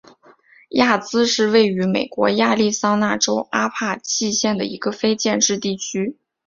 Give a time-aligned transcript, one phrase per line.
[0.69, 6.17] 亚兹是位于美国亚利桑那州阿帕契县的一个非建制地区。